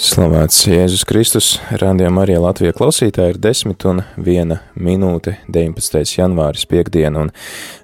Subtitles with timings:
[0.00, 6.00] Slavēts Jēzus Kristus, rādījumā arī Latvijas klausītāji ir 10 un 1 minūte 19.
[6.16, 7.32] janvāris piekdiena, un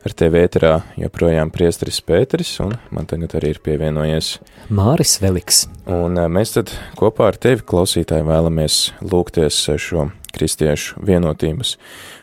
[0.09, 4.31] ar tevi ēterā joprojām priestris Pēteris, un man tagad arī ir pievienojies
[4.73, 5.67] Māris Veliks.
[5.85, 11.77] Un mēs tad kopā ar tevi, klausītāji, vēlamies lūgties šo kristiešu vienotības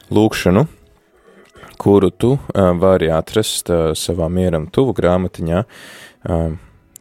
[0.09, 0.65] lūgšanu,
[1.77, 3.69] kuru tu vari atrast
[4.01, 5.65] savā mieram tuvu grāmatiņā,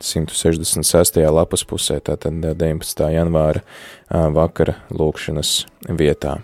[0.00, 1.20] 166.
[1.30, 3.06] lapas pusē, tātad 19.
[3.14, 3.62] janvāra
[4.10, 5.64] vakara lūkšanas
[5.98, 6.40] vietā.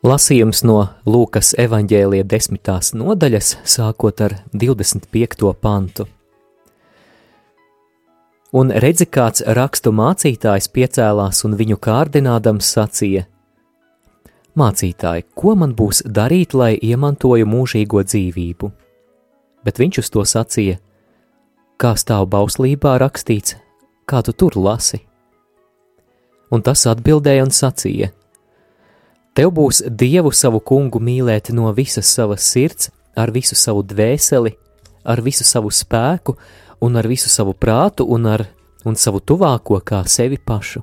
[0.00, 5.50] Lasījums no Lūkas evaņģēlija desmitās nodaļas, sākot ar 25.
[5.60, 6.06] pantu.
[8.56, 13.26] Un redzi, kāds rakstu mācītājs piecēlās un viņu kārdinādams sacīja:
[14.56, 18.72] Mācītāji, ko man būs darīt, lai iemantoju mūžīgo dzīvību?
[19.64, 20.78] Bet viņš uz to sacīja:
[21.80, 23.56] Kā stāv bauslībā rakstīts,
[24.04, 25.00] kā tu tur lasi?
[26.50, 28.10] Un tas atbildēja un sacīja:
[29.34, 34.56] Tev būs dievu savu kungu mīlēt no visas savas sirds, ar visu savu dvēseli,
[35.04, 36.36] ar visu savu spēku
[36.80, 38.46] un ar visu savu prātu un ar
[38.84, 40.82] un savu tuvāko kā sevi pašu.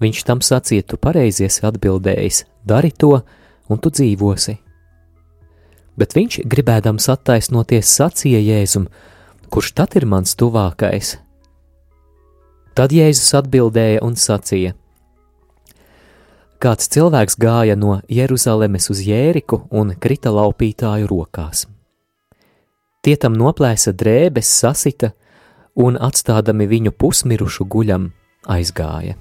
[0.00, 3.20] Viņš tam sacīja, tu pareizi esi atbildējis, dari to,
[3.68, 4.63] un tu dzīvosi
[6.00, 8.88] bet viņš, gribēdams attaisnoties, sacīja Jēzum,
[9.50, 11.16] kurš tad ir mans tuvākais?
[12.74, 14.74] Tad Jēzus atbildēja un sacīja:
[16.58, 21.66] Kāds cilvēks gāja no Jeruzalemes uz Jēriku un krita laupītāju rokās.
[23.04, 25.12] Tie tam noplēsa drēbes, sasita
[25.76, 28.08] un atstādami viņu pusmirušu guļam
[28.48, 29.18] aizgāja.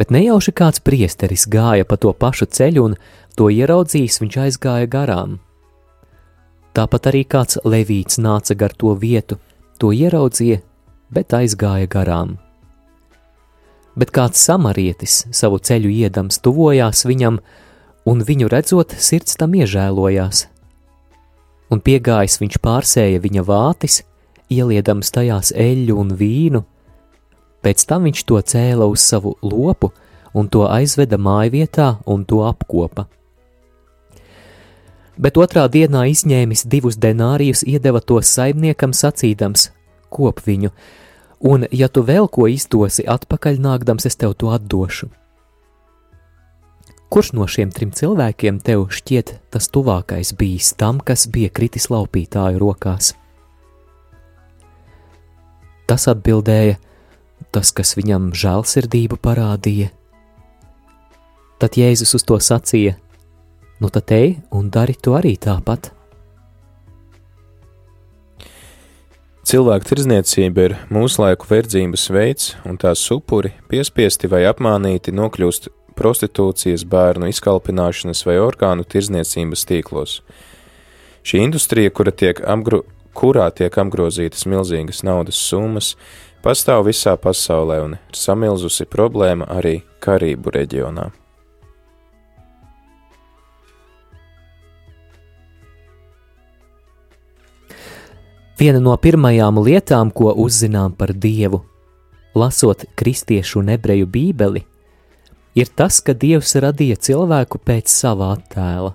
[0.00, 2.94] Bet nejauši kāds priesteris gāja pa to pašu ceļu un
[3.40, 5.38] To ieraudzījis, viņš aizgāja garām.
[6.76, 9.38] Tāpat arī kāds levīts nāca gar to vietu,
[9.80, 10.60] to ieraudzīja,
[11.08, 12.36] bet aizgāja garām.
[13.96, 17.40] Bet kāds samarietis savu ceļu iedams tuvojās viņam,
[18.06, 20.46] un viņu redzot, sirds tam iežēlojās.
[21.70, 24.02] Un piegājis viņš pārsēja viņa vātis,
[24.50, 26.62] ieliedams tajās eļļu un vīnu,
[27.62, 29.92] pēc tam viņš to cēla uz savu lopu
[30.34, 33.08] un to aizveda mājvietā un to apkopa
[35.20, 39.68] bet otrā dienā izņēmis divus denārijus, iedeva tos saimniekam sacīdams:
[40.10, 40.72] Kop viņu,
[41.46, 45.10] un, ja tu vēl ko izdosi atpakaļ nākdams, es tev to atdošu.
[47.10, 52.60] Kurš no šiem trim cilvēkiem tev šķiet tas tuvākais bijis tam, kas bija kritis laupītāju
[52.62, 53.16] rokās?
[55.90, 56.76] Tas atbildēja,
[57.54, 59.90] tas, kas viņam žēlsirdību parādīja.
[61.60, 62.96] Tad Jēzus uz to sacīja:
[63.80, 65.90] nu tad ej un dari to arī tāpat.
[69.50, 77.32] Cilvēku tirzniecība ir mūsdienu verdzības veids, un tās upuri, piespiesti vai apmānīti, nokļūst prostitūcijas, bērnu
[77.32, 80.20] izkalpināšanas vai orgānu tirzniecības tīklos.
[81.26, 82.84] Šī industrija, kura tiek apgru,
[83.14, 85.94] kurā tiek apgrozītas milzīgas naudas summas,
[86.44, 91.10] pastāv visā pasaulē un ir samilzusi problēma arī Karību reģionā.
[98.60, 101.62] Viena no pirmajām lietām, ko uzzinām par Dievu,
[102.36, 104.66] lasot kristiešu un ebreju bībeli,
[105.56, 108.92] ir tas, ka Dievs radīja cilvēku pēc sava attēla.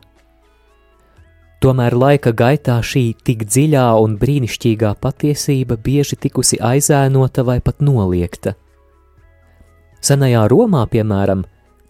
[1.66, 8.54] Tomēr laika gaitā šī tik dziļā un brīnišķīgā patiesība bieži tikusi aizēnota vai pat noliegta.
[9.98, 11.42] Senajā Romā, piemēram,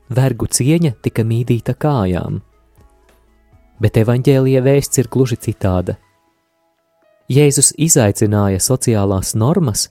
[0.07, 2.39] vergu cieņa tika mīdīta kājām,
[3.83, 5.99] bet evaņģēlīja vēsts ir gluži citāda.
[7.27, 9.89] Jēzus izaicināja sociālās normas,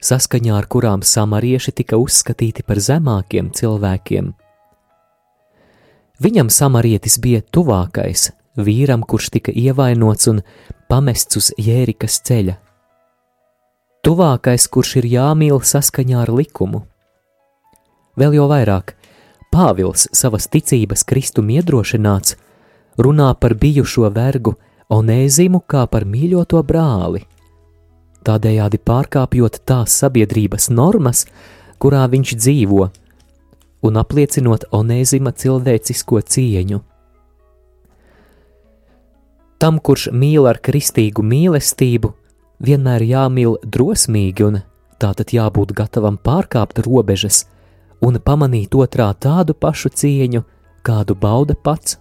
[0.00, 4.32] saskaņā ar kurām samarieši tika uzskatīti par zemākiem cilvēkiem.
[6.24, 10.42] Viņam samarietis bija tuvākais vīram, kurš tika ievainots un
[10.90, 12.58] pamests uz jērikas ceļa.
[14.02, 16.82] Tuvākais, kurš ir jāmīl saskaņā ar likumu.
[18.18, 18.96] Vēl jau vairāk,
[19.52, 22.38] Pāvils savas ticības Kristum iedrošināts,
[22.96, 24.56] runā par bijušo vergu,
[24.92, 27.22] Onēzimu kā par mīļoto brāli,
[28.24, 31.24] tādējādi pārkāpjot tās sabiedrības normas,
[31.80, 32.88] kurā viņš dzīvo,
[33.88, 36.80] un apliecinot Onēzima cilvēcisko cieņu.
[39.62, 42.08] Tam, kurš mīl ar kristīgu mīlestību,
[42.66, 44.56] vienmēr jāmīl drosmīgi un
[44.98, 47.44] tātad jābūt gatavam pārkāpt robežas
[48.02, 50.42] un pamanīt otrā tādu pašu cieņu,
[50.82, 52.00] kādu bauda pats.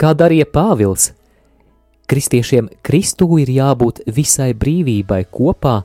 [0.00, 1.10] Kā darīja Pāvils,
[2.08, 5.82] Kristiešiem Kristū ir jābūt visai brīvībai kopā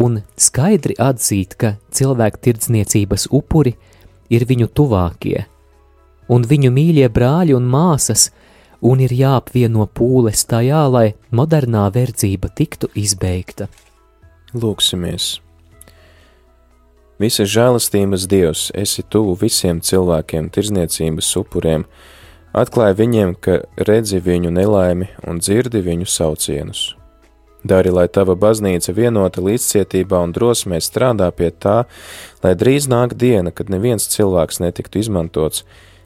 [0.00, 3.76] un skaidri atzīt, ka cilvēku tirdzniecības upuri
[4.32, 5.44] ir viņu tuvākie,
[6.32, 8.30] un viņu mīļie brāļi un māsas,
[8.80, 13.68] un ir jāapvieno pūles tajā, lai modernā verdzība tiktu izbeigta.
[14.54, 15.38] Lūksimies!
[17.20, 21.84] Visas žēlastības Dievs, esi tuvu visiem cilvēkiem, tirzniecības upuriem,
[22.50, 26.96] Atklāja viņiem, ka redzi viņu nelaimi un dzirdi viņu saucienus.
[27.62, 31.84] Dari, lai tava baznīca vienota līdzcietībā un drosmē strādā pie tā,
[32.42, 35.62] lai drīz nāk diena, kad neviens cilvēks netiktu izmantots,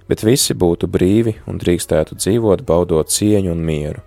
[0.08, 4.02] bet visi būtu brīvi un drīkstētu dzīvot, baudot cieņu un mieru.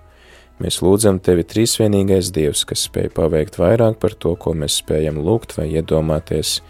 [0.58, 5.54] Mēs lūdzam tevi trīsvienīgais Dievs, kas spēj paveikt vairāk par to, ko mēs spējam lūgt
[5.58, 6.62] vai iedomāties.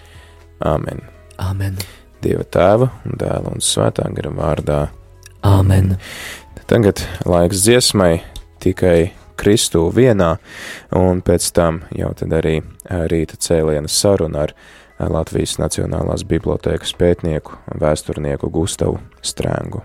[0.59, 1.06] Āmen!
[1.39, 1.77] Amen!
[2.24, 4.81] Dieva tēva un dēla un svētā gara vārdā.
[5.45, 5.95] Āmen.
[6.68, 8.18] Tagad laiks dziesmai
[8.63, 10.33] tikai Kristū vienā,
[10.97, 12.57] un pēc tam jau tad arī
[13.12, 14.56] rīta cēliena saruna ar
[14.99, 19.83] Latvijas Nacionālās bibliotēkas pētnieku, vēsturnieku Gustavu Strēngu.